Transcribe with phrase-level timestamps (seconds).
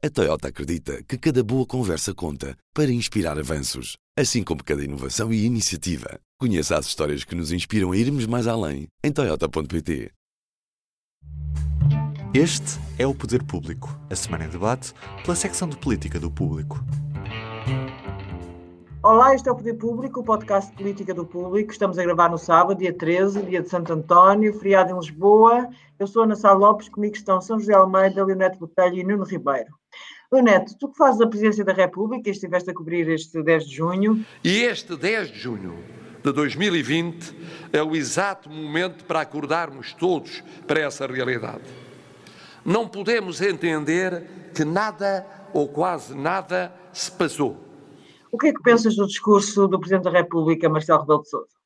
[0.00, 5.32] A Toyota acredita que cada boa conversa conta para inspirar avanços, assim como cada inovação
[5.32, 6.20] e iniciativa.
[6.38, 10.12] Conheça as histórias que nos inspiram a irmos mais além em Toyota.pt.
[12.32, 16.78] Este é o Poder Público, a semana em debate pela secção de política do Público.
[19.02, 21.72] Olá, este é o Poder Público, o podcast de política do público.
[21.72, 25.68] Estamos a gravar no sábado, dia 13, dia de Santo António, feriado em Lisboa.
[25.98, 29.72] Eu sou Ana Sá Lopes, comigo estão São José Almeida, Leonete Botelho e Nuno Ribeiro.
[30.32, 33.76] Leonete, tu que fazes a presidência da República e estiveste a cobrir este 10 de
[33.76, 34.24] junho.
[34.44, 35.82] E este 10 de junho
[36.22, 37.34] de 2020
[37.72, 41.64] é o exato momento para acordarmos todos para essa realidade.
[42.64, 47.68] Não podemos entender que nada ou quase nada se passou
[48.30, 51.58] o que é que pensas do discurso do Presidente da República, Marcelo Rebelo de Sousa?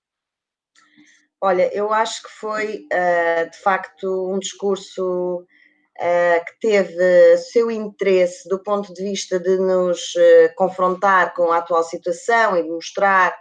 [1.41, 5.47] Olha, eu acho que foi uh, de facto um discurso uh,
[5.99, 11.85] que teve seu interesse do ponto de vista de nos uh, confrontar com a atual
[11.85, 13.37] situação e de mostrar,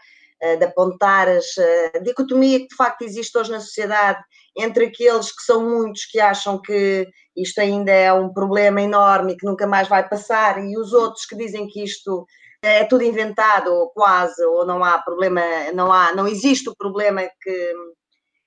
[0.60, 4.20] de apontar a dicotomia que de facto existe hoje na sociedade
[4.58, 9.38] entre aqueles que são muitos que acham que isto ainda é um problema enorme e
[9.38, 12.26] que nunca mais vai passar e os outros que dizem que isto
[12.64, 15.42] é tudo inventado, ou quase, ou não há problema,
[15.74, 17.74] não há, não existe o problema que,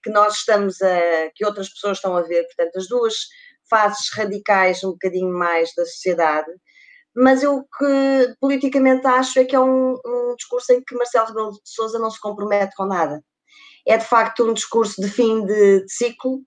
[0.02, 3.14] que nós estamos a, que outras pessoas estão a ver, portanto, as duas
[3.68, 6.50] fases radicais um bocadinho mais da sociedade,
[7.16, 11.52] mas eu que politicamente acho é que é um, um discurso em que Marcelo Rebelo
[11.52, 13.22] de Sousa não se compromete com nada.
[13.86, 16.40] É de facto um discurso de fim de, de ciclo,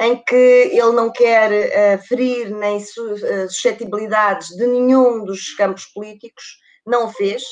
[0.00, 5.86] em que ele não quer uh, ferir nem su, uh, suscetibilidades de nenhum dos campos
[5.86, 6.44] políticos,
[6.86, 7.42] não fez,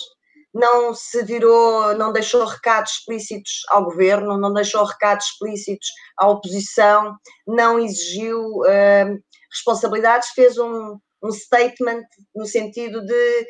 [0.55, 7.17] não se virou, não deixou recados explícitos ao governo, não deixou recados explícitos à oposição,
[7.45, 9.19] não exigiu uh,
[9.51, 13.47] responsabilidades, fez um, um, statement no sentido de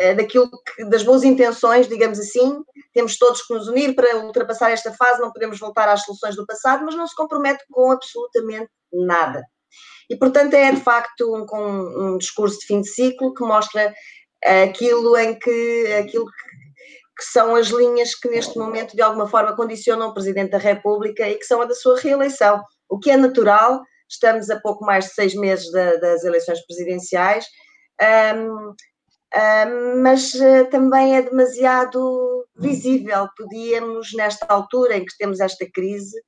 [0.00, 4.70] uh, daquilo que, das boas intenções, digamos assim, temos todos que nos unir para ultrapassar
[4.70, 8.68] esta fase, não podemos voltar às soluções do passado, mas não se compromete com absolutamente
[8.92, 9.42] nada.
[10.10, 13.94] E, portanto, é de facto um, um, discurso de fim de ciclo que mostra
[14.44, 20.08] aquilo em que aquilo que, são as linhas que neste momento de alguma forma condicionam
[20.08, 23.80] o Presidente da República e que são a da sua reeleição, o que é natural,
[24.10, 27.46] estamos a pouco mais de seis meses da, das eleições presidenciais,
[28.36, 28.74] um,
[29.34, 36.18] um, mas uh, também é demasiado visível, podíamos nesta altura em que temos esta crise,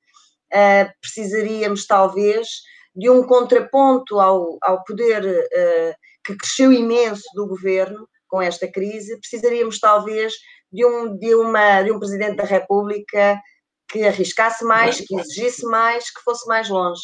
[0.53, 2.47] uh, precisaríamos talvez
[2.95, 9.19] de um contraponto ao, ao poder uh, que cresceu imenso do governo com esta crise,
[9.19, 10.33] precisaríamos talvez
[10.71, 13.39] de um, de uma, de um Presidente da República
[13.87, 17.01] que arriscasse mais, que exigisse mais, que fosse mais longe.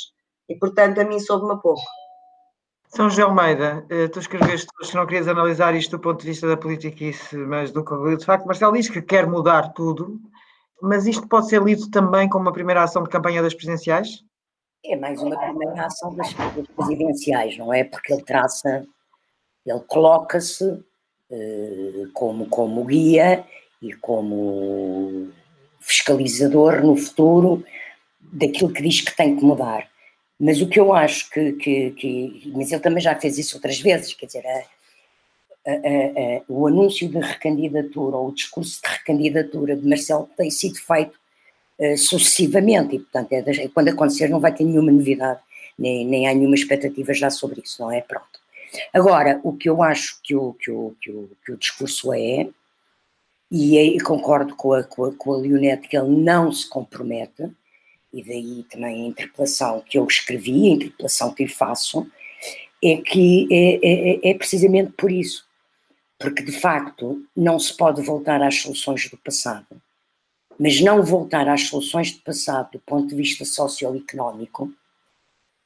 [0.50, 1.82] E, portanto, a mim soube-me pouco.
[2.88, 6.46] São José Almeida, eh, tu escreveste que não querias analisar isto do ponto de vista
[6.46, 7.06] da política,
[7.48, 10.20] mas do que de facto Marcelo diz que quer mudar tudo,
[10.82, 14.26] mas isto pode ser lido também como uma primeira ação de campanha das presidenciais?
[14.84, 16.34] É mais uma primeira ação das
[16.76, 17.84] presidenciais, não é?
[17.84, 18.86] Porque ele traça
[19.66, 20.84] ele coloca-se
[21.30, 23.46] eh, como, como guia
[23.82, 25.30] e como
[25.80, 27.64] fiscalizador no futuro
[28.20, 29.90] daquilo que diz que tem que mudar.
[30.40, 33.80] Mas o que eu acho que, que, que mas ele também já fez isso outras
[33.80, 34.64] vezes, quer dizer, a,
[35.68, 40.80] a, a, o anúncio de recandidatura ou o discurso de recandidatura de Marcelo tem sido
[40.80, 41.20] feito
[41.82, 45.40] uh, sucessivamente e, portanto, é, quando acontecer não vai ter nenhuma novidade,
[45.78, 48.02] nem, nem há nenhuma expectativa já sobre isso, não é?
[48.02, 48.40] Pronto.
[48.94, 52.48] Agora, o que eu acho que o, que o, que o, que o discurso é,
[53.52, 57.52] e concordo com a, com, a, com a Leonete que ele não se compromete,
[58.14, 62.08] e daí também a interpelação que eu escrevi, a interpelação que lhe faço,
[62.84, 65.46] é que é, é, é precisamente por isso.
[66.18, 69.82] Porque, de facto, não se pode voltar às soluções do passado.
[70.62, 74.72] Mas não voltar às soluções do passado do ponto de vista socioeconómico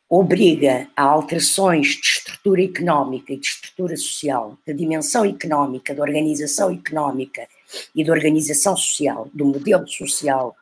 [0.09, 6.71] obriga a alterações de estrutura económica e de estrutura social, da dimensão económica, da organização
[6.71, 7.45] económica
[7.93, 10.55] e da organização social, do modelo social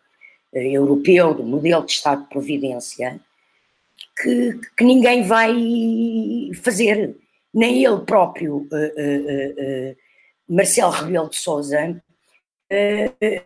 [0.52, 3.20] eh, europeu, do modelo de Estado de Providência,
[4.20, 5.54] que, que ninguém vai
[6.64, 7.16] fazer,
[7.54, 9.96] nem ele próprio, eh, eh, eh
[10.50, 12.02] Marcelo Rebelo de Sousa,
[12.70, 13.44] eh, eh,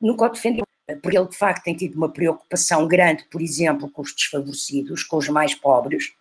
[0.00, 0.66] nunca o defendeu
[1.02, 5.16] porque ele de facto tem tido uma preocupação grande, por exemplo, com os desfavorecidos, com
[5.16, 6.12] os mais pobres,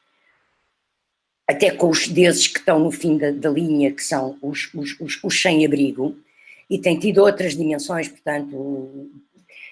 [1.48, 5.00] até com os desses que estão no fim da, da linha, que são os, os,
[5.00, 6.18] os, os sem-abrigo,
[6.68, 9.08] e tem tido outras dimensões, portanto,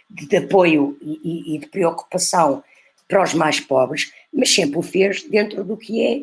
[0.07, 2.63] de, de apoio e, e, de preocupação
[3.07, 6.21] para os mais pobres, mas sempre o fez dentro do que é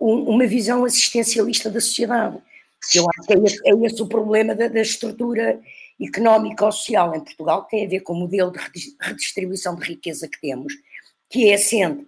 [0.00, 2.38] um, uma visão assistencialista da sociedade.
[2.94, 5.60] Eu acho que é esse, é esse o problema da, da estrutura
[6.00, 8.60] económica ou social em Portugal, que tem a ver com o modelo de
[9.00, 10.74] redistribuição de riqueza que temos,
[11.28, 12.06] que é assente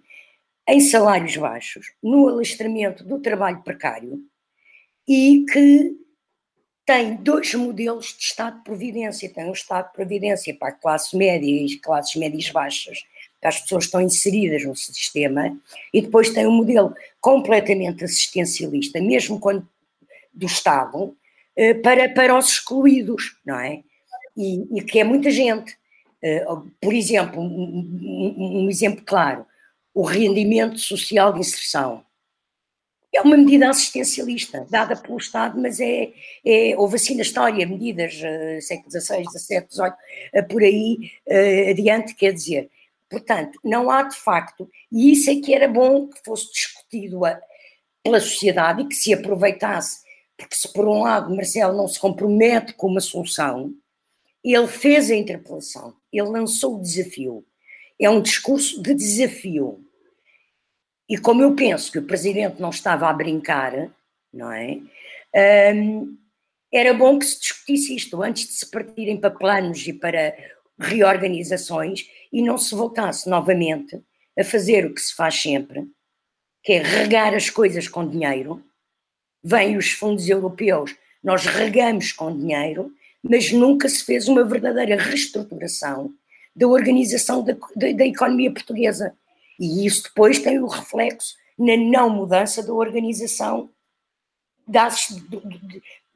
[0.67, 4.19] em salários baixos, no alastramento do trabalho precário
[5.07, 5.97] e que
[6.85, 9.33] tem dois modelos de Estado de Providência.
[9.33, 13.03] Tem um Estado de Providência para a classe média e classes médias baixas,
[13.39, 15.57] para as pessoas que estão inseridas no sistema,
[15.93, 19.67] e depois tem um modelo completamente assistencialista, mesmo quando
[20.33, 21.15] do Estado,
[21.83, 23.83] para, para os excluídos, não é?
[24.37, 25.77] E, e que é muita gente.
[26.21, 26.45] Eh,
[26.79, 29.45] por exemplo, um, um, exemplo claro,
[29.93, 32.05] o rendimento social de inserção
[33.13, 36.13] é uma medida assistencialista, dada pelo Estado, mas é,
[36.45, 41.11] é houve assim na história medidas, uh, século XVI, XVII, XVIII, por aí
[41.69, 42.69] adiante, quer dizer,
[43.09, 47.37] portanto, não há de facto, e isso é que era bom que fosse discutido a,
[48.01, 49.99] pela sociedade e que se aproveitasse,
[50.41, 53.73] porque se por um lado Marcelo não se compromete com uma solução,
[54.43, 57.45] ele fez a interpelação, ele lançou o desafio,
[57.99, 59.85] é um discurso de desafio,
[61.11, 63.91] e como eu penso que o presidente não estava a brincar,
[64.33, 64.79] não é?
[65.75, 66.17] Um,
[66.71, 70.33] era bom que se discutisse isto antes de se partirem para planos e para
[70.79, 74.01] reorganizações e não se voltasse novamente
[74.39, 75.85] a fazer o que se faz sempre,
[76.63, 78.63] que é regar as coisas com dinheiro.
[79.43, 82.91] Vêm os fundos europeus, nós regamos com dinheiro,
[83.23, 86.11] mas nunca se fez uma verdadeira reestruturação
[86.55, 89.15] da organização da, da, da economia portuguesa.
[89.59, 93.69] E isso depois tem o reflexo na não mudança da organização
[94.67, 95.41] do,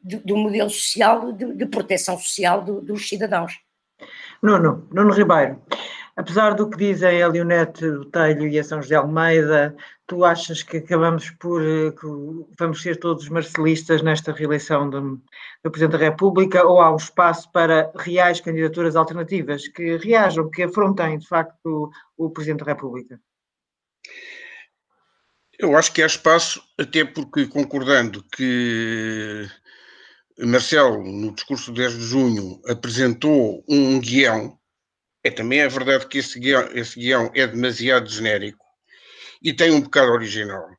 [0.02, 3.54] do, do modelo social, de, de proteção social do, dos cidadãos.
[4.42, 5.62] Nuno, Nuno Ribeiro,
[6.16, 9.76] apesar do que dizem a Leonete Botelho e a São José Almeida,
[10.08, 12.08] tu achas que acabamos por, que
[12.58, 15.22] vamos ser todos marcelistas nesta reeleição do,
[15.64, 20.64] do Presidente da República ou há um espaço para reais candidaturas alternativas que reajam, que
[20.64, 23.20] afrontem de facto o, o Presidente da República?
[25.58, 29.48] Eu acho que há espaço, até porque concordando que
[30.38, 34.60] Marcelo, no discurso de 10 de junho, apresentou um guião,
[35.26, 38.64] é também é verdade que esse guião, esse guião é demasiado genérico
[39.42, 40.70] e tem um bocado original.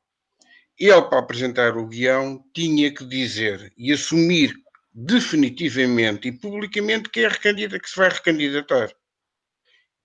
[0.78, 4.54] Ele, para apresentar o guião, tinha que dizer e assumir
[4.94, 8.92] definitivamente e publicamente que é recandidata, que se vai recandidatar.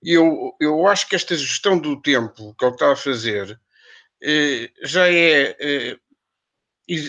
[0.03, 3.59] Eu, eu acho que esta gestão do tempo que ele está a fazer
[4.23, 5.97] eh, já é, eh,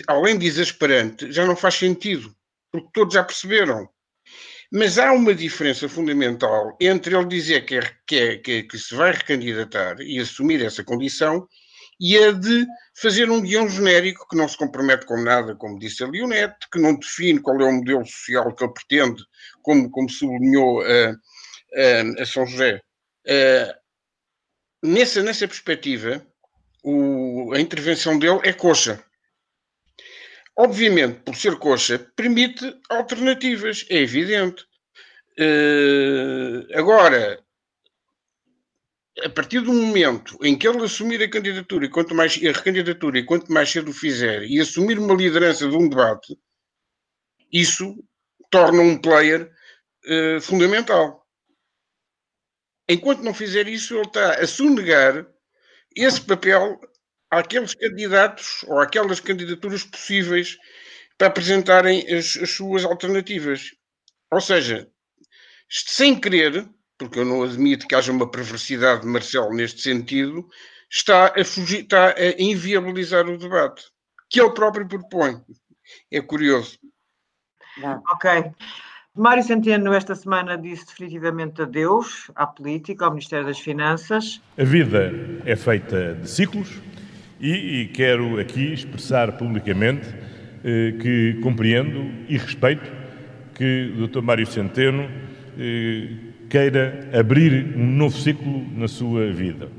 [0.07, 2.35] além de exasperante, já não faz sentido,
[2.71, 3.89] porque todos já perceberam.
[4.75, 8.79] Mas há uma diferença fundamental entre ele dizer que, é, que, é, que, é, que
[8.79, 11.47] se vai recandidatar e assumir essa condição
[11.99, 12.65] e a de
[12.99, 16.79] fazer um guião genérico que não se compromete com nada, como disse a Leonete, que
[16.79, 19.23] não define qual é o modelo social que ele pretende,
[19.61, 22.81] como, como sublinhou a, a, a São José.
[24.83, 26.25] nessa, nessa perspectiva,
[26.83, 29.03] o, a intervenção dele é coxa.
[30.55, 34.63] Obviamente, por ser coxa, permite alternativas, é evidente.
[35.39, 37.43] Uh, agora,
[39.23, 43.17] a partir do momento em que ele assumir a candidatura, e quanto mais a recandidatura,
[43.17, 46.37] e quanto mais cedo o fizer, e assumir uma liderança de um debate,
[47.51, 47.95] isso
[48.51, 49.51] torna um player
[50.05, 51.27] uh, fundamental.
[52.87, 55.25] Enquanto não fizer isso, ele está a sonegar
[55.95, 56.79] esse papel
[57.37, 60.57] àqueles candidatos ou àquelas candidaturas possíveis
[61.17, 63.71] para apresentarem as, as suas alternativas.
[64.31, 64.87] Ou seja,
[65.69, 70.47] sem querer, porque eu não admito que haja uma perversidade de Marcelo neste sentido,
[70.89, 73.83] está a, fugir, está a inviabilizar o debate
[74.29, 75.39] que ele próprio propõe.
[76.11, 76.79] É curioso.
[78.11, 78.51] Ok.
[79.15, 84.41] Mário Centeno, esta semana, disse definitivamente adeus à política, ao Ministério das Finanças.
[84.57, 85.11] A vida
[85.45, 86.81] é feita de ciclos
[87.43, 90.07] e, e quero aqui expressar publicamente
[90.63, 92.89] eh, que compreendo e respeito
[93.53, 94.21] que o Dr.
[94.21, 95.09] Mário Centeno
[95.59, 96.09] eh,
[96.49, 99.69] queira abrir um novo ciclo na sua vida.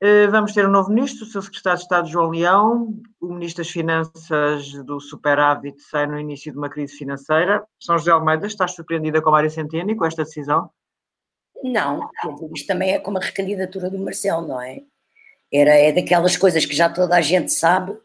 [0.00, 3.62] Eh, vamos ter um novo ministro, o seu secretário de Estado João Leão, o ministro
[3.62, 7.64] das Finanças do superávit sai no início de uma crise financeira.
[7.78, 10.68] São José Almeida, estás surpreendida com a Mário Centeno e com esta decisão?
[11.62, 12.10] Não,
[12.52, 14.80] isto também é como a recandidatura do Marcelo, não é?
[15.52, 17.96] Era, é daquelas coisas que já toda a gente sabe,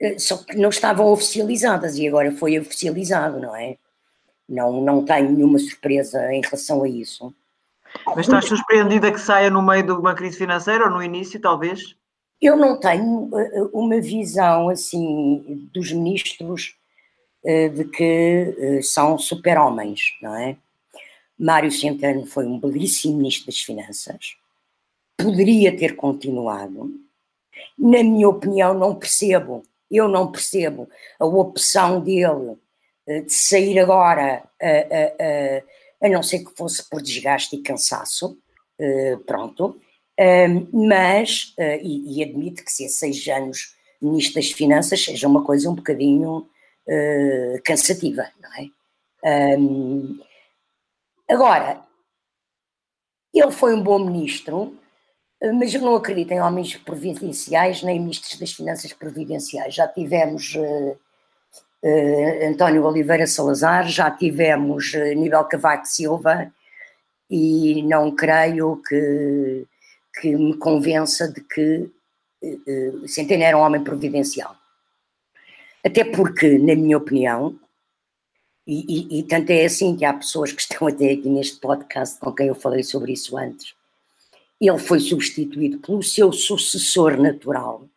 [0.00, 3.76] eh, só que não estavam oficializadas e agora foi oficializado, não é?
[4.48, 7.34] Não, não tenho nenhuma surpresa em relação a isso.
[8.06, 11.94] Mas estás surpreendida que saia no meio de uma crise financeira ou no início, talvez?
[12.40, 16.76] Eu não tenho uh, uma visão assim dos ministros
[17.44, 20.56] de que são super-homens, não é?
[21.38, 24.36] Mário Centeno foi um belíssimo ministro das Finanças,
[25.16, 26.90] poderia ter continuado.
[27.78, 32.56] Na minha opinião, não percebo, eu não percebo a opção dele
[33.06, 34.48] de sair agora,
[36.02, 38.38] a não ser que fosse por desgaste e cansaço,
[39.26, 39.78] pronto,
[40.72, 45.42] mas, uh, e, e, admito que se é seis anos ministro das Finanças seja uma
[45.44, 46.48] coisa um bocadinho
[47.64, 48.68] cansativa, não é?
[51.28, 51.82] Agora,
[53.32, 54.78] ele foi um bom ministro,
[55.52, 59.74] mas eu não acredito em homens providenciais nem ministros das Finanças providenciais.
[59.74, 60.98] Já tivemos uh,
[62.48, 66.52] António Oliveira Salazar, já tivemos uh, Nível Cavaco Silva,
[67.28, 69.66] e não creio que
[70.20, 71.90] que me convença de que
[72.42, 74.56] uh, Centeno era um homem providencial.
[75.84, 77.58] Até porque, na minha opinião,
[78.66, 82.18] e, e, e, tanto é assim que há pessoas que estão até aqui neste podcast
[82.18, 83.74] com quem eu falei sobre isso antes,
[84.60, 87.88] ele foi substituído pelo seu sucessor natural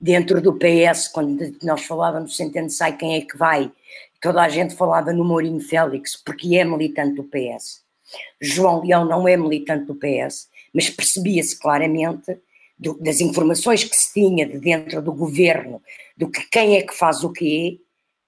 [0.00, 3.72] dentro do PS, quando nós falávamos Centeno sai quem é que vai,
[4.20, 7.82] toda a gente falava no Mourinho Félix, porque é militante do PS.
[8.40, 12.38] João Leão não é militante do PS, mas percebia-se claramente
[12.78, 15.82] do, das informações que se tinha de dentro do governo,
[16.16, 17.80] do que quem é que faz o quê,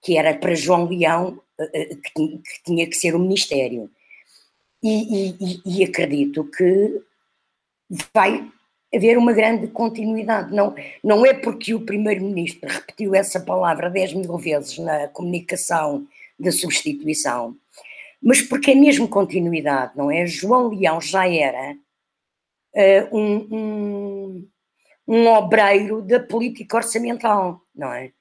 [0.03, 3.91] que era para João Leão eh, eh, que tinha que ser o Ministério.
[4.83, 7.03] E, e, e, acredito que
[8.13, 8.47] vai
[8.95, 10.55] haver uma grande continuidade.
[10.55, 16.07] Não, não é porque o Primeiro-Ministro repetiu essa palavra 10 mil vezes na comunicação
[16.39, 17.57] da substituição,
[18.23, 20.27] mas porque é mesmo continuidade, não é?
[20.27, 21.77] João Leão já era
[22.75, 24.49] uh, um, um,
[25.07, 28.13] um, obreiro da política orçamental, não é?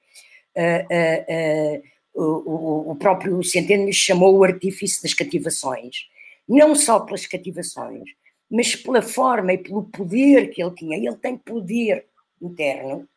[0.56, 1.82] Uh,
[2.16, 6.08] uh, o, o, próprio Centeno chamou o artífice das cativações,
[6.48, 8.10] não só pelas cativações,
[8.50, 10.96] mas pela forma e pelo poder que ele tinha.
[10.96, 12.06] Ele tem poder
[12.40, 13.08] interno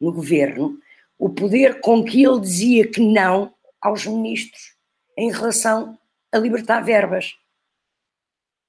[0.00, 0.78] no governo,
[1.18, 4.74] o poder com que ele dizia que não aos ministros
[5.16, 5.98] em relação
[6.32, 7.34] a libertar verbas.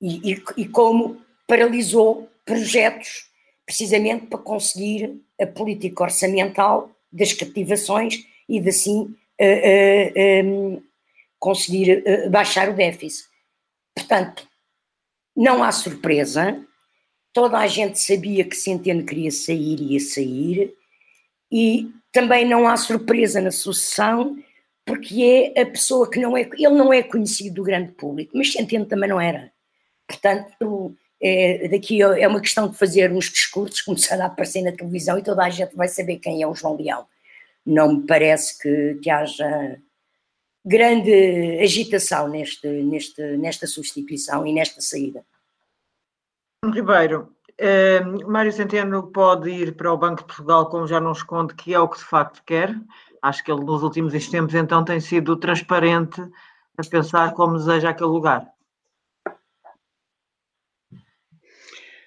[0.01, 3.29] E, e, e como paralisou projetos
[3.65, 10.83] precisamente para conseguir a política orçamental das cativações e de assim uh, uh, um,
[11.39, 13.29] conseguir uh, baixar o déficit.
[13.95, 14.47] Portanto,
[15.35, 16.63] não há surpresa,
[17.33, 20.73] toda a gente sabia que Centeno queria sair e ia sair,
[21.51, 24.38] e também não há surpresa na sucessão,
[24.85, 26.41] porque é a pessoa que não é.
[26.41, 29.51] Ele não é conhecido do grande público, mas Centeno também não era.
[30.07, 35.17] Portanto, é, daqui é uma questão de fazer uns discursos, começar a aparecer na televisão
[35.17, 37.05] e toda a gente vai saber quem é o João Leão.
[37.65, 39.77] Não me parece que, que haja
[40.63, 45.25] grande agitação neste, neste, nesta substituição e nesta saída.
[46.63, 51.55] Ribeiro, eh, Mário Centeno pode ir para o Banco de Portugal, como já não esconde
[51.55, 52.75] que é o que de facto quer.
[53.21, 56.21] Acho que ele nos últimos tempos então tem sido transparente
[56.77, 58.47] a pensar como deseja aquele lugar.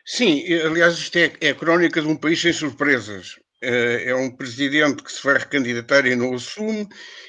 [0.05, 3.39] Sim, aliás, isto é, é a crónica de um país sem surpresas.
[3.65, 6.87] É, é um presidente que se vai recandidatar e não assume,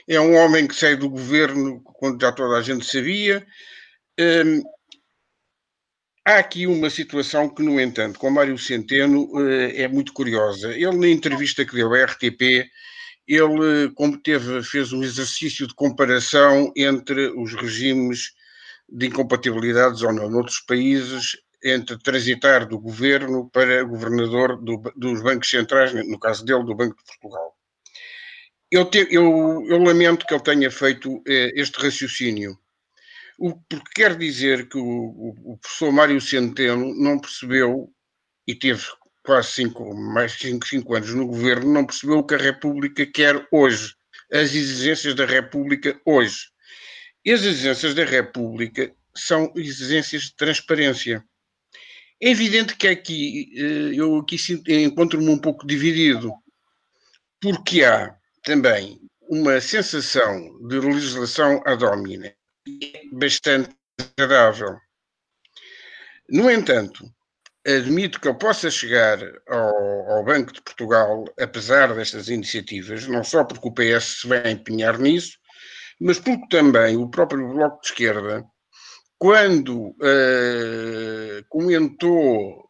[0.08, 3.46] é um homem que sai do governo quando já toda a gente sabia.
[4.20, 4.62] Hum,
[6.26, 10.72] há aqui uma situação que, no entanto, com Mário Centeno eh, é muito curiosa.
[10.74, 12.70] Ele, na entrevista que deu à RTP,
[13.28, 18.32] ele como teve, fez um exercício de comparação entre os regimes
[18.90, 25.50] de incompatibilidades ou não noutros países entre transitar do governo para governador do, dos bancos
[25.50, 27.58] centrais, no caso dele, do Banco de Portugal.
[28.70, 32.56] Eu, te, eu, eu lamento que ele tenha feito eh, este raciocínio,
[33.40, 37.92] o, porque quer dizer que o, o, o, professor Mário Centeno não percebeu,
[38.48, 38.84] e teve
[39.24, 43.48] quase cinco, mais cinco, cinco anos no governo, não percebeu o que a República quer
[43.52, 43.96] hoje,
[44.32, 46.50] as exigências da República hoje.
[47.24, 51.26] E as exigências da República são exigências de transparência
[52.22, 56.34] é evidente que aqui eh, eu aqui encontro-me um pouco dividido,
[57.42, 62.34] porque há também uma sensação de legislação ad hominem
[63.14, 63.70] bastante
[64.18, 64.78] agradável.
[66.30, 67.04] No entanto,
[67.66, 73.44] admito que eu possa chegar ao, ao, Banco de Portugal, apesar destas iniciativas, não só
[73.44, 75.38] porque o PS se vai empenhar nisso,
[76.00, 78.46] mas porque também o próprio Bloco de Esquerda
[79.26, 82.70] quando uh, comentou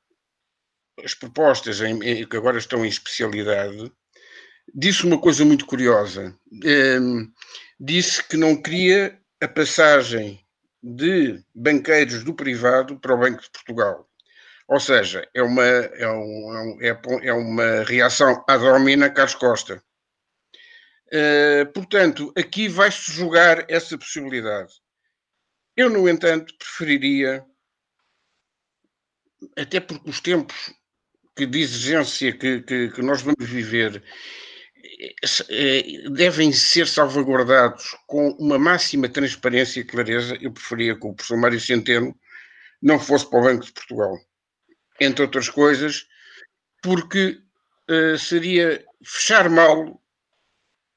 [1.04, 3.92] as propostas em, que agora estão em especialidade,
[4.74, 6.34] disse uma coisa muito curiosa.
[6.64, 7.30] Um,
[7.78, 10.40] disse que não queria a passagem
[10.82, 14.10] de banqueiros do privado para o Banco de Portugal.
[14.70, 19.84] Ou seja, é uma, é, um, é, é uma reação ad hominem Carlos Costa.
[21.08, 24.85] Uh, portanto, aqui vai-se jogar essa possibilidade.
[25.76, 27.46] Eu, no entanto, preferiria,
[29.58, 30.74] até porque os tempos
[31.36, 34.02] que de exigência que, que, que nós vamos viver
[35.50, 41.38] eh, devem ser salvaguardados com uma máxima transparência e clareza, eu preferia que o professor
[41.38, 42.18] Mário Centeno
[42.82, 44.18] não fosse para o Banco de Portugal.
[45.02, 46.08] Entre outras coisas,
[46.82, 47.42] porque
[47.90, 50.02] uh, seria fechar mal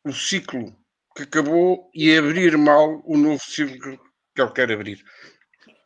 [0.04, 0.76] o ciclo
[1.16, 3.98] que acabou e abrir mal o novo ciclo
[4.38, 5.04] que ele quer abrir.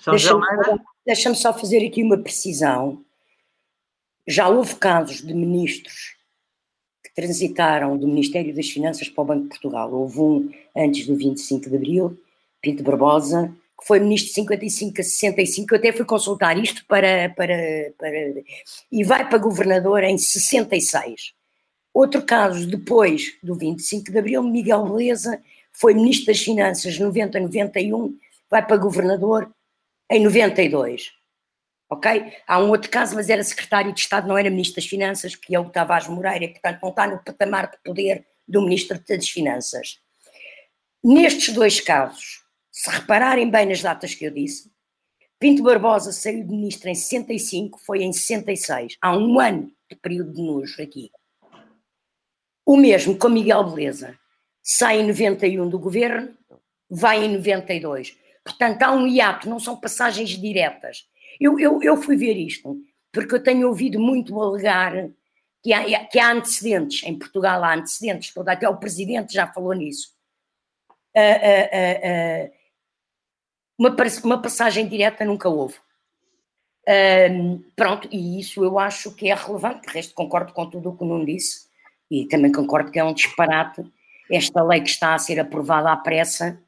[0.06, 0.42] Deixa-me
[1.06, 3.04] deixa só fazer aqui uma precisão.
[4.26, 6.16] Já houve casos de ministros
[7.04, 9.92] que transitaram do Ministério das Finanças para o Banco de Portugal.
[9.92, 12.21] Houve um antes do 25 de Abril,
[12.61, 17.30] Pinto Barbosa, que foi ministro de 55 a 65, eu até fui consultar isto para,
[17.30, 18.42] para, para
[18.90, 21.32] e vai para governador em 66.
[21.92, 25.42] Outro caso, depois do 25 de Abril, Miguel Beleza
[25.73, 28.16] foi ministro das Finanças 90 91,
[28.52, 29.52] vai para governador
[30.09, 31.11] em 92
[31.92, 32.32] ok?
[32.47, 35.54] Há um outro caso, mas era secretário de Estado, não era ministro das Finanças, que
[35.54, 39.28] é o Tavares Moreira, e portanto não está no patamar de poder do ministro das
[39.28, 40.00] Finanças.
[41.04, 44.73] Nestes dois casos, se repararem bem nas datas que eu disse,
[45.38, 50.32] Pinto Barbosa saiu de ministro em 65, foi em 66, há um ano de período
[50.32, 51.11] de nojo aqui.
[52.64, 54.18] O mesmo com Miguel Beleza,
[54.62, 56.35] sai em 91 do governo,
[56.88, 58.16] vai em 92.
[58.44, 61.06] Portanto, há um hiato, não são passagens diretas
[61.40, 62.80] eu, eu, eu fui ver isto,
[63.12, 65.11] porque eu tenho ouvido muito alegar
[65.62, 69.72] que há, que há antecedentes, em Portugal há antecedentes, todo, até o presidente já falou
[69.72, 70.14] nisso.
[71.14, 72.52] Uh, uh, uh,
[73.78, 75.76] uma, uma passagem direta nunca houve.
[77.76, 81.05] pronto, e isso eu acho que é relevante, de resto concordo com tudo o que
[81.05, 81.68] o Nuno disse,
[82.11, 83.85] e também concordo que é um disparate
[84.31, 86.61] esta lei que está a ser aprovada à pressa,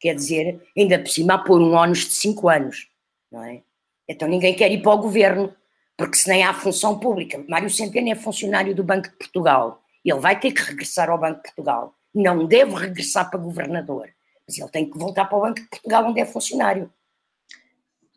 [0.00, 2.88] quer dizer, ainda por cima a pôr um ónus de 5 anos,
[3.30, 3.62] não é?
[4.08, 5.54] Então ninguém quer ir para o governo,
[5.96, 7.44] porque se nem há função pública.
[7.48, 9.82] Mário Centeno é funcionário do Banco de Portugal.
[10.04, 11.94] Ele vai ter que regressar ao Banco de Portugal.
[12.12, 14.08] Não deve regressar para governador.
[14.48, 16.90] Mas ele tem que voltar para o Banco de Portugal, onde é funcionário.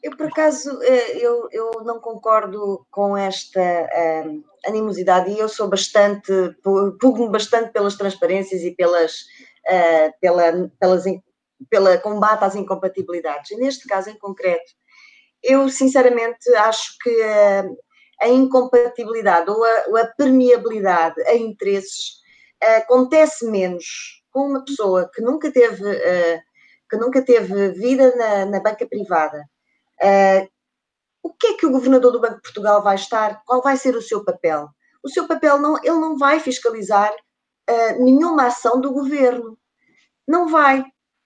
[0.01, 5.69] Eu, por acaso, eh, eu, eu não concordo com esta uh, animosidade e eu sou
[5.69, 6.31] bastante,
[6.99, 9.21] pugno bastante pelas transparências e pelas,
[9.65, 11.05] uh, pela, pelas,
[11.69, 13.51] pela combate às incompatibilidades.
[13.51, 14.71] E neste caso em concreto,
[15.41, 17.65] eu sinceramente acho que a,
[18.21, 22.21] a incompatibilidade ou a, ou a, permeabilidade a interesses
[22.77, 26.39] acontece menos com uma pessoa que nunca teve, uh,
[26.89, 29.43] que nunca teve vida na, na banca privada.
[30.01, 30.49] Uh,
[31.21, 33.41] o que é que o governador do Banco de Portugal vai estar?
[33.45, 34.69] Qual vai ser o seu papel?
[35.03, 37.13] O seu papel não, ele não vai fiscalizar
[37.99, 39.57] nenhuma ação do governo.
[40.27, 40.83] Não vai.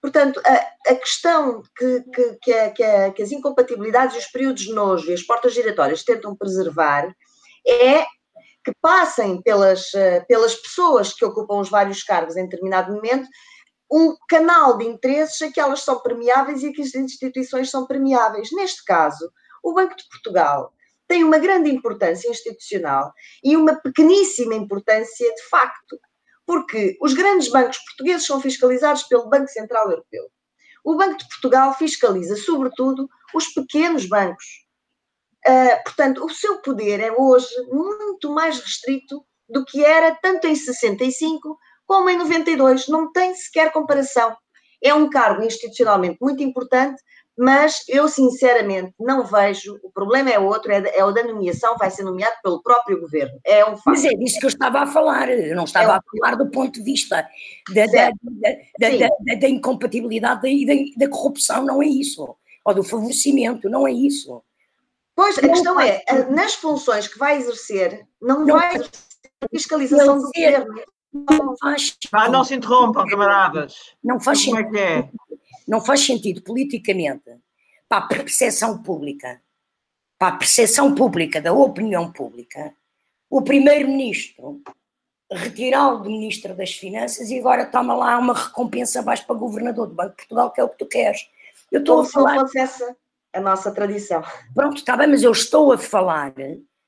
[0.07, 4.63] Portanto, a, a questão que, que, que, que, a, que, as incompatibilidades e os períodos
[4.63, 7.13] de nojo e as portas giratórias tentam preservar
[7.67, 8.05] é
[8.63, 13.27] que passem pelas, eh, pelas pessoas que ocupam os vários cargos em determinado momento
[13.91, 17.85] um canal de interesses a que elas são permeáveis e a que as instituições são
[17.85, 18.49] permeáveis.
[18.53, 19.29] Neste caso,
[19.61, 20.71] o Banco de Portugal
[21.05, 23.11] tem uma grande importância institucional
[23.43, 25.99] e uma pequeníssima importância de facto
[26.47, 30.23] porque os grandes bancos portugueses são fiscalizados pelo Banco Central Europeu.
[30.83, 34.45] O Banco de Portugal fiscaliza, sobretudo, os pequenos bancos.
[35.45, 40.55] Uh, portanto, o seu poder é hoje muito mais restrito do que era tanto em
[40.55, 42.87] 65 como em 92.
[42.87, 44.35] Não tem sequer comparação.
[44.81, 47.01] É um cargo institucionalmente muito importante,
[47.37, 51.91] mas eu sinceramente não vejo, o problema é outro, é, é o da nomeação, vai
[51.91, 53.83] ser nomeado pelo próprio governo, é um fato.
[53.85, 55.97] Mas é disso que eu estava a falar, eu não estava é um...
[55.97, 57.27] a falar do ponto de vista
[57.73, 58.09] da, da,
[58.79, 63.87] da, da, da incompatibilidade e da, da, corrupção, não é isso, ou do favorecimento, não
[63.87, 64.41] é isso.
[65.15, 68.91] Pois, a não questão é, nas funções que vai exercer, não, não vai exercer
[69.41, 70.73] a fiscalização do governo.
[71.13, 73.95] Não faz ah, não se interrompam, camaradas.
[74.03, 74.59] Não faz Como.
[74.59, 75.09] É que é?
[75.67, 77.35] Não faz sentido politicamente
[77.89, 79.41] para a percepção pública,
[80.17, 82.73] para a percepção pública da opinião pública,
[83.29, 84.61] o primeiro-ministro
[85.31, 89.93] retirá-lo do ministro das Finanças e agora toma lá uma recompensa vais para governador do
[89.93, 91.29] Banco de Portugal, que é o que tu queres.
[91.71, 92.35] Eu estou a falar.
[92.35, 92.95] Não essa
[93.33, 94.23] a nossa tradição.
[94.53, 96.33] Pronto, está bem, mas eu estou a falar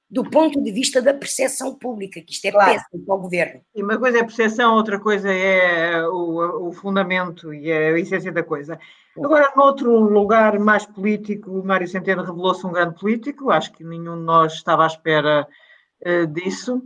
[0.10, 2.74] do ponto de vista da percepção pública, que isto é claro.
[2.74, 3.62] péssimo para o governo.
[3.76, 8.32] E uma coisa é a percepção, outra coisa é o, o fundamento e a essência
[8.32, 8.80] da coisa.
[9.18, 14.18] Agora, noutro lugar mais político, o Mário Centeno revelou-se um grande político, acho que nenhum
[14.18, 15.48] de nós estava à espera
[16.06, 16.82] uh, disso.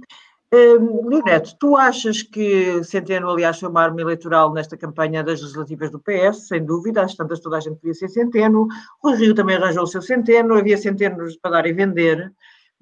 [0.56, 6.00] Leonete, tu achas que Centeno, aliás, foi uma arma eleitoral nesta campanha das legislativas do
[6.00, 8.68] PS, sem dúvida, às tantas toda a gente podia ser Centeno,
[9.02, 12.32] o Rio também arranjou o seu Centeno, havia Centenos para dar e vender,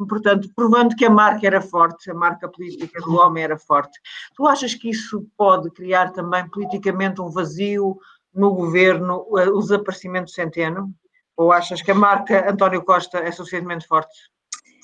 [0.07, 3.99] portanto, provando que a marca era forte, a marca política do homem era forte.
[4.35, 7.97] Tu achas que isso pode criar também politicamente um vazio
[8.33, 10.93] no governo, eh, o desaparecimento de Centeno?
[11.35, 14.13] Ou achas que a marca António Costa é suficientemente forte?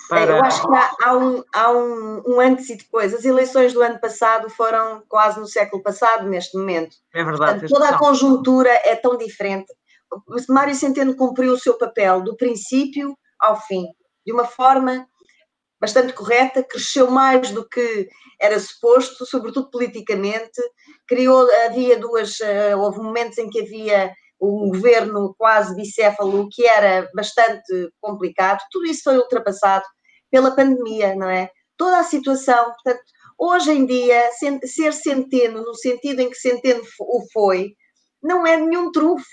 [0.09, 0.37] Para...
[0.37, 3.13] Eu acho que há, há, um, há um, um, antes e depois.
[3.13, 6.95] As eleições do ano passado foram quase no século passado, neste momento.
[7.13, 7.59] É verdade.
[7.59, 9.67] Portanto, toda a conjuntura é tão diferente.
[10.47, 13.85] Mário Centeno cumpriu o seu papel do princípio ao fim
[14.27, 15.07] de uma forma
[15.79, 18.09] bastante correta, cresceu mais do que
[18.41, 20.61] era suposto, sobretudo politicamente.
[21.07, 24.11] Criou, havia duas, eh, houve momentos em que havia
[24.41, 28.59] um governo quase bicéfalo, que era bastante complicado.
[28.69, 29.85] Tudo isso foi ultrapassado
[30.29, 31.49] pela pandemia, não é?
[31.77, 33.01] Toda a situação, portanto,
[33.37, 34.29] hoje em dia,
[34.65, 37.73] ser centeno, no sentido em que centeno o foi,
[38.21, 39.25] não é nenhum trunfo.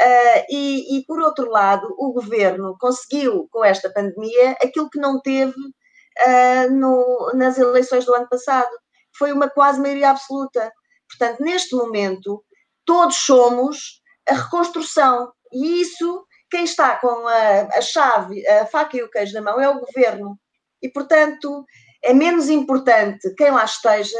[0.00, 5.20] Uh, e, e, por outro lado, o governo conseguiu, com esta pandemia, aquilo que não
[5.20, 8.70] teve uh, no, nas eleições do ano passado.
[9.16, 10.70] Foi uma quase maioria absoluta.
[11.08, 12.44] Portanto, neste momento,
[12.84, 15.32] todos somos a reconstrução.
[15.52, 19.60] E isso, quem está com a, a chave, a faca e o queijo na mão
[19.60, 20.38] é o governo.
[20.82, 21.64] E, portanto,
[22.02, 24.18] é menos importante quem lá esteja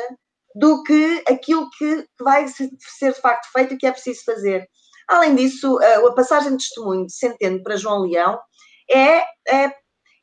[0.55, 4.67] do que aquilo que vai ser de facto feito e que é preciso fazer.
[5.09, 8.39] Além disso, a passagem de testemunho de Centeno para João Leão
[8.91, 9.75] é, é,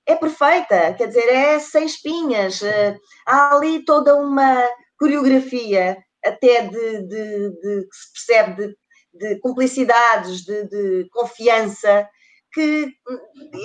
[0.06, 2.62] é perfeita, quer dizer, é sem espinhas.
[2.62, 4.68] Eh, há ali toda uma
[4.98, 8.68] coreografia até de, de, de que se percebe
[9.14, 12.08] de, de cumplicidades, de, confiança,
[12.54, 12.94] que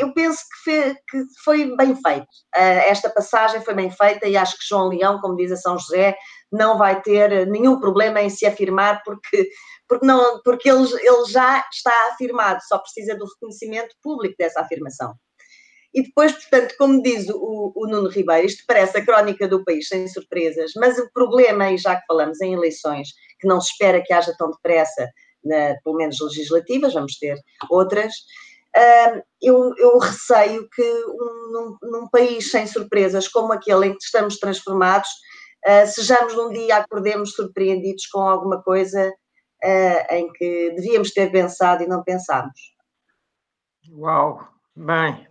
[0.00, 2.26] eu penso que, fe, que foi bem feito.
[2.56, 5.78] Uh, esta passagem foi bem feita e acho que João Leão, como diz a São
[5.78, 6.16] José,
[6.50, 9.48] não vai ter nenhum problema em se afirmar, porque
[9.88, 15.14] porque, não, porque ele, ele já está afirmado, só precisa do reconhecimento público dessa afirmação.
[15.94, 19.88] E depois, portanto, como diz o, o, Nuno Ribeiro, isto parece a crónica do país
[19.88, 23.08] sem surpresas, mas o problema, e já que falamos em eleições,
[23.40, 25.08] que não se espera que haja tão depressa,
[25.42, 27.38] na, pelo menos legislativas, vamos ter
[27.70, 28.12] outras,
[28.76, 34.04] uh, eu, eu, receio que um, num, num, país sem surpresas como aquele em que
[34.04, 35.08] estamos transformados,
[35.66, 39.12] uh, sejamos num dia, acordemos surpreendidos com alguma coisa
[39.64, 42.74] uh, em que devíamos ter pensado e não pensámos.
[43.90, 45.26] Uau, bem.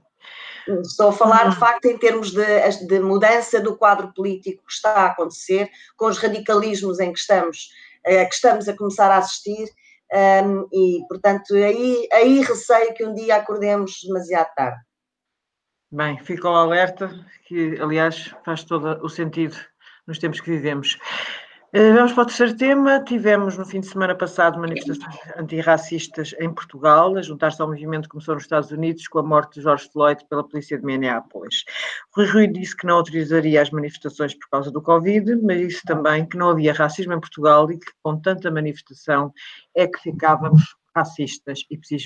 [0.82, 1.60] Estou a falar, de uhum.
[1.60, 6.18] facto, em termos de, de, mudança do quadro político que está a acontecer, com os
[6.18, 7.70] radicalismos em que estamos,
[8.06, 9.70] uh, que estamos a começar a assistir,
[10.14, 14.80] um, e, portanto, aí, aí receio que um dia acordemos demasiado tarde.
[15.92, 17.10] Bem, fico ao alerta,
[17.46, 19.56] que aliás faz todo o sentido
[20.08, 20.98] nos tempos que vivemos.
[21.74, 23.04] Eh, vamos para o terceiro tema.
[23.04, 28.12] Tivemos no fim de semana passado manifestações antirracistas em Portugal, a juntar-se ao movimento que
[28.12, 31.66] começou nos Estados Unidos com a morte de George Floyd pela polícia de Minneapolis.
[32.16, 36.26] Rui Rui disse que não autorizaria as manifestações por causa do Covid, mas disse também
[36.26, 39.34] que não havia racismo em Portugal e que com tanta manifestação
[39.76, 42.06] é que ficávamos racistas e psis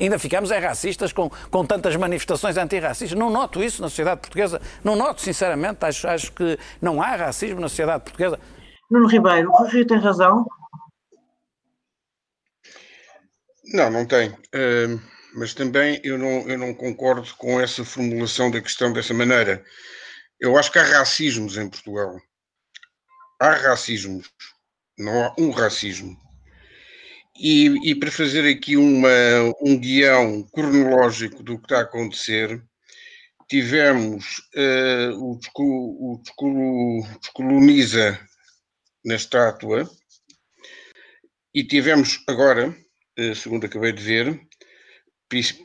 [0.00, 3.18] Ainda ficamos é racistas com, com tantas manifestações antirracistas.
[3.18, 4.60] Não noto isso na sociedade portuguesa.
[4.82, 5.84] Não noto, sinceramente.
[5.84, 8.38] Acho, acho que não há racismo na sociedade portuguesa.
[8.90, 10.44] Nuno Ribeiro, o Rui tem razão?
[13.72, 14.30] Não, não tem.
[14.30, 15.00] Uh,
[15.34, 19.64] mas também eu não, eu não concordo com essa formulação da questão dessa maneira.
[20.40, 22.16] Eu acho que há racismos em Portugal.
[23.40, 24.28] Há racismos.
[24.98, 26.16] Não há um racismo.
[27.38, 29.08] E, e para fazer aqui uma,
[29.60, 32.62] um guião cronológico do que está a acontecer,
[33.48, 36.22] tivemos uh, o,
[37.20, 38.18] descoloniza
[39.04, 39.90] na estátua.
[41.54, 42.74] E tivemos agora,
[43.14, 44.40] eh, segundo acabei de ver,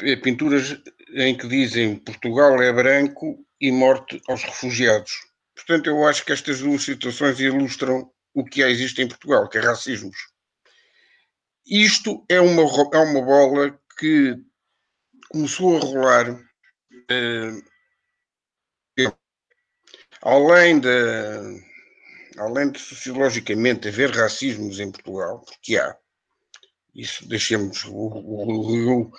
[0.02, 0.78] eh, pinturas
[1.16, 5.14] em que dizem Portugal é branco e morte aos refugiados.
[5.56, 9.62] Portanto, eu acho que estas duas situações ilustram o que existe em Portugal, que é
[9.62, 10.18] racismos.
[11.70, 14.38] Isto é uma, é uma bola que
[15.30, 16.40] começou a rolar
[17.10, 17.52] eh,
[20.22, 21.42] além da,
[22.38, 25.96] além de sociologicamente haver racismos em Portugal, porque há,
[26.96, 29.12] isso deixemos o, Rio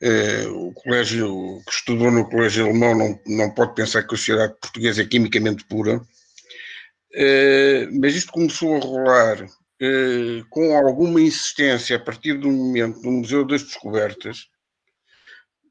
[0.00, 4.54] Uh, o colégio que estudou no colégio alemão não, não pode pensar que a sociedade
[4.60, 9.48] portuguesa é quimicamente pura, uh, mas isto começou a rolar
[9.82, 14.48] uh, com alguma insistência a partir do momento do Museu das Descobertas.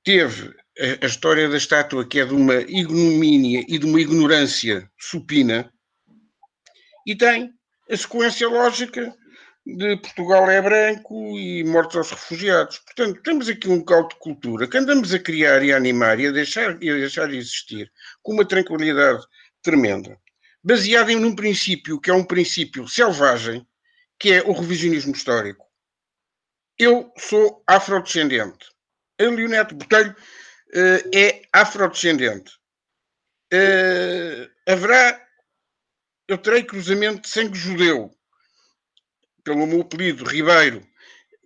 [0.03, 4.89] Teve a, a história da estátua que é de uma ignomínia e de uma ignorância
[4.97, 5.71] supina,
[7.05, 7.53] e tem
[7.89, 9.15] a sequência lógica
[9.65, 12.79] de Portugal é branco e mortos aos refugiados.
[12.79, 16.27] Portanto, temos aqui um caldo de cultura que andamos a criar e a animar e
[16.27, 17.91] a deixar, e a deixar existir
[18.21, 19.21] com uma tranquilidade
[19.61, 20.17] tremenda,
[20.63, 23.65] baseada em um princípio que é um princípio selvagem,
[24.19, 25.65] que é o revisionismo histórico.
[26.77, 28.69] Eu sou afrodescendente.
[29.19, 32.51] A Leonete Botelho uh, é afrodescendente.
[33.53, 35.25] Uh, haverá,
[36.27, 38.15] eu terei cruzamento de sangue judeu
[39.43, 40.85] pelo meu apelido, Ribeiro.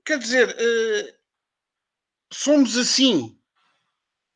[0.06, 1.14] Quer dizer, uh,
[2.34, 3.38] somos assim.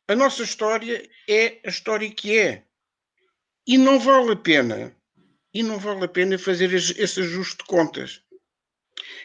[0.08, 2.64] A nossa história é a história que é.
[3.66, 4.96] E não vale a pena,
[5.52, 8.22] e não vale a pena fazer esse ajuste de contas.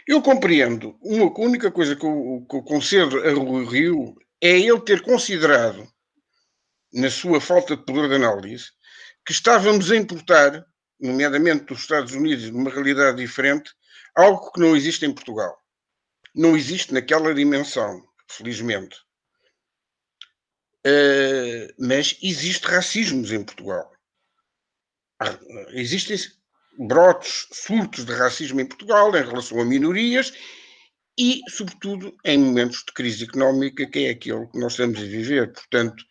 [0.07, 4.81] Eu compreendo, uma única coisa que eu, que eu concedo a Rui Rio é ele
[4.81, 5.87] ter considerado,
[6.93, 8.65] na sua falta de poder de análise,
[9.25, 10.65] que estávamos a importar,
[10.99, 13.71] nomeadamente dos Estados Unidos, numa realidade diferente,
[14.15, 15.57] Algo que não existe em Portugal.
[16.35, 18.97] Não existe naquela dimensão, felizmente.
[20.85, 23.91] Uh, mas existe racismos em Portugal.
[25.69, 26.17] Existem
[26.87, 30.33] brotes, surtos de racismo em Portugal em relação a minorias
[31.17, 35.51] e, sobretudo, em momentos de crise económica, que é aquele que nós estamos a viver.
[35.51, 36.03] Portanto,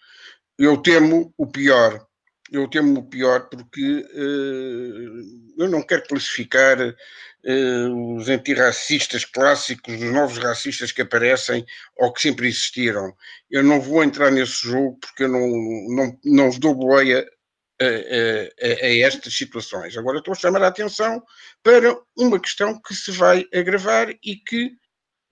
[0.58, 2.06] eu temo o pior.
[2.52, 10.12] Eu temo o pior porque uh, eu não quero classificar uh, os antirracistas clássicos, os
[10.12, 11.64] novos racistas que aparecem
[11.96, 13.14] ou que sempre existiram.
[13.50, 15.48] Eu não vou entrar nesse jogo porque eu não,
[15.94, 17.26] não, não dou boleia
[17.80, 19.96] a, a, a, estas situações.
[19.96, 21.22] Agora estou a chamar a atenção
[21.62, 24.72] para uma questão que se vai agravar e que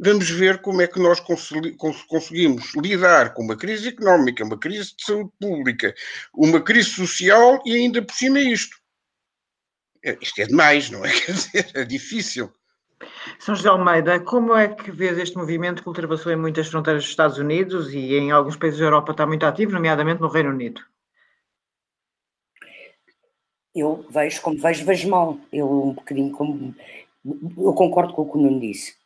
[0.01, 5.05] vamos ver como é que nós conseguimos lidar com uma crise económica, uma crise de
[5.05, 5.95] saúde pública,
[6.33, 8.77] uma crise social e ainda por cima isto.
[10.05, 11.11] É, isto é demais, não é?
[11.21, 12.53] Quer dizer, é difícil.
[13.39, 17.11] São José Almeida, como é que vês este movimento que ultrapassou em muitas fronteiras dos
[17.11, 20.81] Estados Unidos e em alguns países da Europa está muito ativo, nomeadamente no Reino Unido?
[23.79, 25.39] Eu vejo como vejo, vejo mal.
[25.53, 26.75] Eu um bocadinho como.
[27.25, 28.99] Eu concordo com o que o Nuno disse.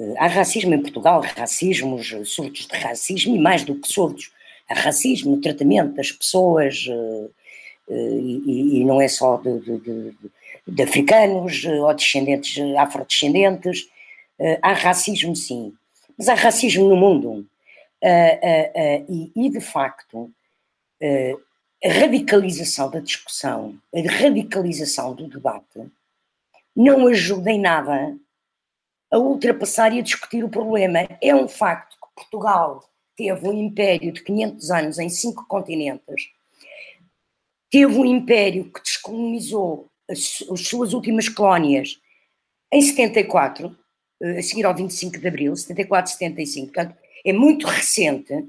[0.00, 4.32] Eh, há racismo em Portugal, racismos, surtos de racismo, e mais do que surtos.
[4.68, 7.28] Há racismo no tratamento das pessoas, eh,
[7.90, 10.16] eh, e, e, não é só de, de, de,
[10.66, 13.88] de, africanos ou descendentes, afrodescendentes.
[14.62, 15.74] Há racismo, sim,
[16.16, 17.46] mas há racismo no mundo.
[18.02, 20.30] E, e de facto,
[21.84, 25.90] a radicalização da discussão, a radicalização do debate,
[26.76, 28.16] não ajuda em nada
[29.10, 31.00] a ultrapassar e a discutir o problema.
[31.20, 36.30] É um facto que Portugal teve um império de 500 anos em cinco continentes
[37.70, 42.00] teve um império que descolonizou as, as suas últimas colónias
[42.72, 43.76] em 74,
[44.22, 48.42] eh, a seguir ao 25 de Abril, 74, 75, portanto, é muito recente, uh, uh,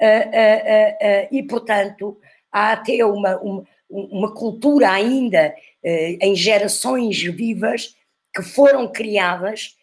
[0.00, 2.20] uh, e portanto
[2.58, 7.96] há até uma, uma, uma cultura ainda em gerações vivas
[8.34, 9.76] que foram criadas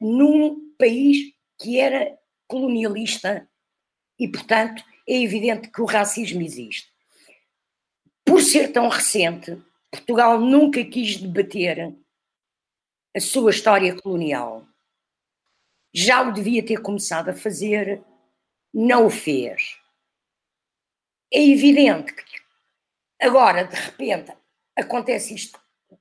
[0.00, 2.16] num país que era
[2.46, 3.48] colonialista
[4.18, 6.90] e, portanto, é evidente que o racismo existe.
[8.24, 9.56] Por ser tão recente,
[9.90, 11.94] Portugal nunca quis debater
[13.14, 14.66] a sua história colonial.
[15.94, 18.02] Já o devia ter começado a fazer,
[18.72, 19.78] não o fez.
[21.32, 22.22] É evidente que
[23.20, 24.32] agora, de repente,
[24.76, 25.58] acontece isto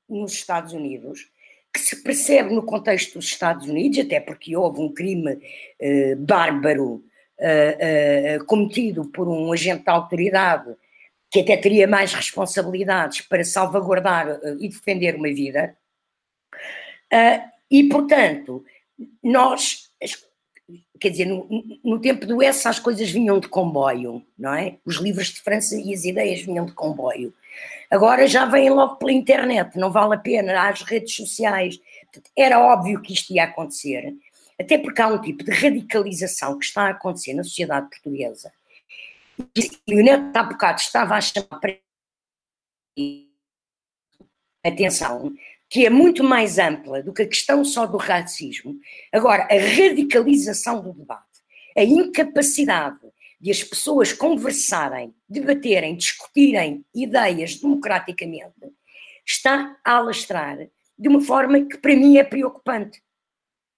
[0.07, 1.29] nos Estados Unidos,
[1.73, 5.39] que se percebe no contexto dos Estados Unidos, até porque houve um crime
[5.79, 7.03] eh, bárbaro
[7.37, 10.75] eh, eh, cometido por um agente da autoridade
[11.35, 15.77] que até teria mais responsabilidades para salvaguardar uh, e defender uma vida.
[17.11, 18.63] Uh, e, portanto,
[19.21, 19.91] nós,
[20.99, 21.47] quer dizer, no,
[21.83, 24.77] no, tempo do S as coisas vinham de comboio, não é?
[24.85, 27.33] Os livros de França e as ideias vinham de comboio.
[27.89, 31.79] Agora já vêm logo pela internet, não vale a pena, às redes sociais.
[32.35, 34.13] Era óbvio que isto ia acontecer,
[34.59, 38.51] até porque há um tipo de radicalização que está a acontecer na sociedade portuguesa
[39.87, 41.77] e o Neto há bocado estava a chamar para
[44.63, 45.33] atenção,
[45.75, 48.79] que é muito mais ampla do que a questão só do racismo.
[49.11, 51.41] Agora, a radicalização do debate,
[51.77, 53.01] a incapacidade
[53.41, 58.71] de as pessoas conversarem, debaterem, discutirem ideias democraticamente,
[59.25, 60.65] está a alastrar
[60.97, 63.03] de uma forma que para mim é preocupante,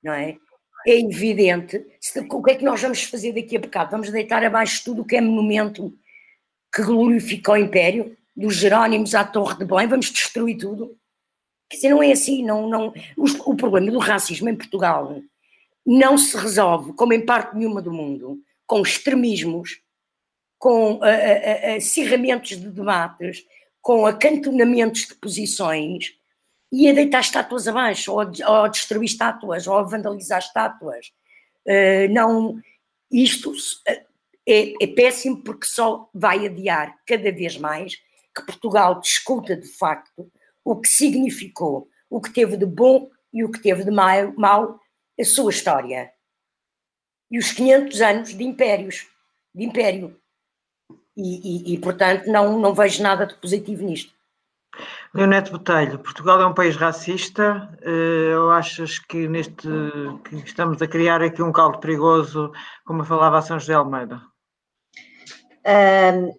[0.03, 0.37] não é?
[0.85, 1.83] É evidente,
[2.29, 3.89] o que é que nós vamos fazer daqui a bocado?
[3.89, 5.97] Vamos deitar abaixo tudo o que é monumento
[6.71, 10.95] que glorifica o Império, dos Jerónimos à Torre de Belém, vamos destruir tudo?
[11.69, 15.21] Quer dizer, não é assim, não, não, o, o problema do racismo em Portugal
[15.85, 19.81] não se resolve, como em parte nenhuma do mundo, com extremismos,
[20.59, 20.99] com
[21.75, 23.45] acirramentos de debates,
[23.81, 26.13] com acantonamentos de posições
[26.71, 31.07] e a deitar estátuas abaixo, ou, ou a destruir estátuas, ou a vandalizar estátuas.
[31.65, 32.59] Uh, não,
[33.09, 33.53] isto
[34.45, 37.95] é, é péssimo porque só vai adiar cada vez mais
[38.35, 40.29] que Portugal discuta de facto
[40.67, 44.79] o que significou, o que teve de bom e o que teve de mau,
[45.17, 46.11] a sua história.
[47.31, 49.07] E os 500 anos de impérios,
[49.55, 50.19] de império.
[51.15, 54.13] E, e, e, portanto, não, não vejo nada de positivo nisto.
[55.13, 57.73] Leonete Botelho, Portugal é um país racista.
[57.81, 59.67] Eh, ou achas que neste
[60.25, 62.51] que estamos a criar aqui um caldo perigoso,
[62.85, 64.21] como falava a São José Almeida?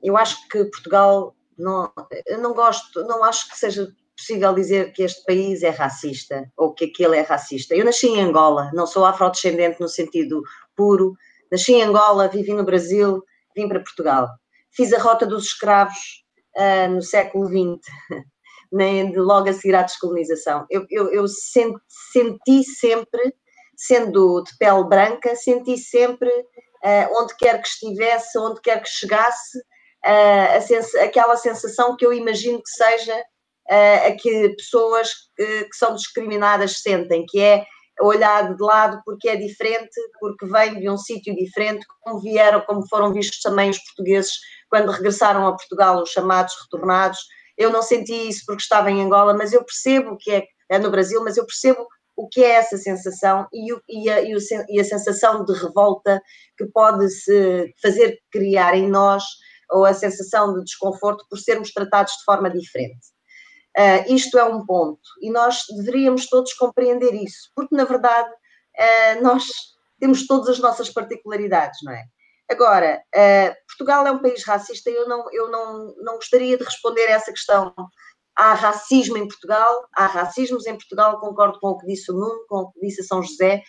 [0.02, 1.92] eu acho que Portugal não,
[2.24, 6.74] eu não gosto, não acho que seja possível dizer que este país é racista ou
[6.74, 7.74] que aquele é racista.
[7.74, 10.42] Eu nasci em Angola, não sou afrodescendente no sentido
[10.74, 11.14] puro.
[11.50, 13.22] Nasci em Angola, vivi no Brasil,
[13.56, 14.28] vim para Portugal.
[14.72, 16.24] Fiz a rota dos escravos
[16.56, 17.80] uh, no século XX,
[18.72, 20.66] nem logo a seguir à descolonização.
[20.68, 21.78] Eu, eu, eu senti,
[22.12, 23.32] senti sempre,
[23.76, 29.58] sendo de pele branca, senti sempre, uh, onde quer que estivesse, onde quer que chegasse,
[29.58, 33.24] uh, sens aquela sensação que eu imagino que seja
[33.70, 37.64] uh, que pessoas que, que são discriminadas sentem, que é
[38.00, 42.86] olhar de lado porque é diferente, porque vem de um sítio diferente, como vieram, como
[42.88, 44.32] foram vistos também os portugueses
[44.70, 47.18] quando regressaram a Portugal, os chamados retornados.
[47.56, 50.90] Eu não senti isso porque estava em Angola, mas eu percebo que é, é no
[50.90, 54.38] Brasil, mas eu percebo o que é essa sensação e, o, e, a, e, o,
[54.68, 56.20] e a sensação de revolta
[56.56, 59.22] que pode se fazer criar em nós,
[59.70, 63.17] ou a sensação de desconforto por sermos tratados de forma diferente.
[63.78, 69.22] Uh, isto é um ponto e nós deveríamos todos compreender isso, porque na verdade uh,
[69.22, 69.44] nós
[70.00, 72.02] temos todas as nossas particularidades, não é?
[72.50, 76.64] Agora, uh, Portugal é um país racista e eu, não, eu não, não gostaria de
[76.64, 77.72] responder a essa questão.
[78.36, 82.46] Há racismo em Portugal, há racismos em Portugal, concordo com o que disse o Nuno,
[82.48, 83.62] com o que disse a São José.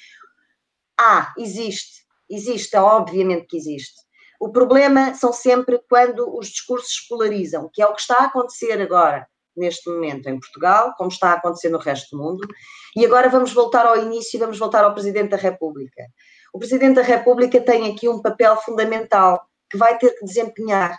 [1.00, 4.02] Há, existe, existe, obviamente que existe.
[4.40, 8.82] O problema são sempre quando os discursos polarizam, que é o que está a acontecer
[8.82, 9.28] agora
[9.60, 12.48] neste momento em Portugal, como está a acontecer no resto do mundo.
[12.96, 16.04] E agora vamos voltar ao início e vamos voltar ao Presidente da República.
[16.54, 20.98] O Presidente da República tem aqui um papel fundamental que vai ter que desempenhar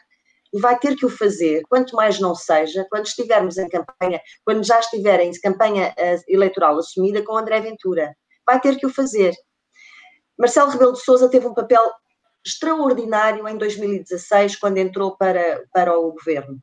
[0.53, 4.65] e vai ter que o fazer, quanto mais não seja, quando estivermos em campanha, quando
[4.65, 8.15] já estiver em campanha eh, eleitoral assumida com André Ventura.
[8.47, 9.35] Vai ter que o fazer.
[10.37, 11.89] Marcelo Rebelo de Sousa teve um papel
[12.45, 16.59] extraordinário em 2016, quando entrou para, para o governo.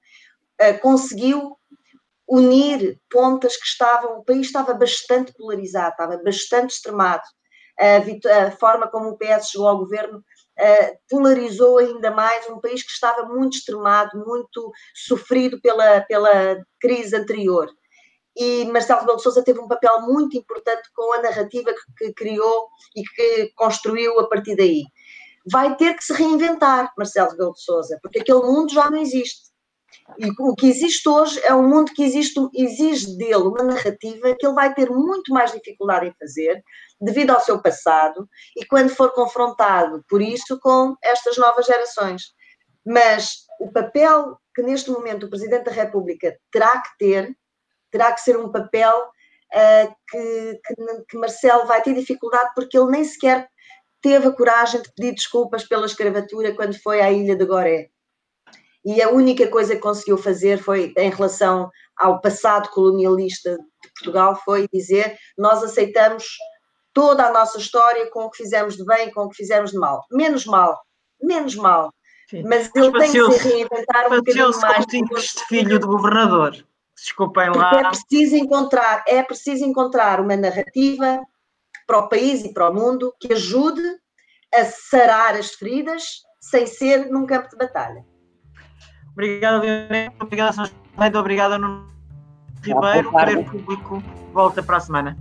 [0.59, 1.56] Uh, conseguiu
[2.27, 7.23] unir pontas que estavam, o país estava bastante polarizado, estava bastante extremado.
[7.79, 12.83] A, a forma como o PS chegou ao governo uh, polarizou ainda mais um país
[12.83, 17.69] que estava muito extremado, muito sofrido pela, pela crise anterior.
[18.35, 22.13] E Marcelo Rebelo de Sousa teve um papel muito importante com a narrativa que, que
[22.13, 24.83] criou e que construiu a partir daí.
[25.51, 29.47] Vai ter que se reinventar, Marcelo Rebelo de Sousa, porque aquele mundo já não existe.
[30.17, 34.45] E o que existe hoje é um mundo que existe, exige dele uma narrativa que
[34.45, 36.63] ele vai ter muito mais dificuldade em fazer,
[36.99, 42.23] devido ao seu passado, e quando for confrontado por isso com estas novas gerações.
[42.85, 47.35] Mas o papel que neste momento o Presidente da República terá que ter,
[47.91, 50.75] terá que ser um papel uh, que, que,
[51.09, 53.47] que Marcelo vai ter dificuldade porque ele nem sequer
[54.01, 57.89] teve a coragem de pedir desculpas pela escravatura quando foi à ilha de Goré
[58.87, 64.33] e a única coisa que conseguiu fazer foi, em relação ao passado colonialista de Portugal,
[64.45, 66.25] foi dizer: nós aceitamos
[66.93, 69.77] toda a nossa história com o que fizemos de bem, com o que fizemos de
[69.77, 70.05] mal.
[70.09, 70.79] Menos mal,
[71.21, 71.93] menos mal.
[72.29, 72.43] Sim.
[72.43, 74.85] Mas ele tem que se reinventar um bocadinho mais.
[75.17, 76.55] este filho do governador.
[76.95, 77.79] Desculpem lá.
[77.79, 81.21] É preciso encontrar, é preciso encontrar uma narrativa
[81.85, 83.83] para o país e para o mundo que ajude
[84.55, 88.05] a sarar as feridas sem ser num campo de batalha.
[89.17, 90.13] Obrigado, Leonel.
[90.19, 91.17] Obrigado, São José.
[91.17, 91.87] Obrigado, Nuno
[92.61, 93.09] Ribeiro.
[93.09, 95.17] O Poder Público volta para a semana.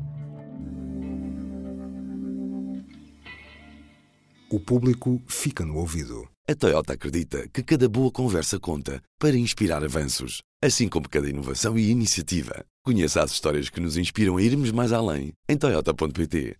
[4.51, 6.28] o público fica no ouvido.
[6.49, 11.76] A Toyota acredita que cada boa conversa conta para inspirar avanços, assim como cada inovação
[11.76, 12.64] e iniciativa.
[12.84, 16.55] Conheça as histórias que nos inspiram a irmos mais além em Toyota.pt.